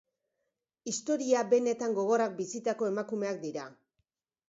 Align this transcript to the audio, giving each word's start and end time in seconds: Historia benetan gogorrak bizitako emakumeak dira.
Historia 0.91 1.45
benetan 1.53 1.95
gogorrak 2.01 2.35
bizitako 2.43 2.91
emakumeak 2.91 3.43
dira. 3.49 3.73